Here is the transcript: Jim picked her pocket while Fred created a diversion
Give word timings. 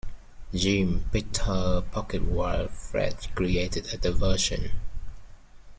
Jim 0.51 1.05
picked 1.11 1.37
her 1.45 1.79
pocket 1.79 2.23
while 2.23 2.67
Fred 2.67 3.27
created 3.35 3.93
a 3.93 3.97
diversion 3.97 4.71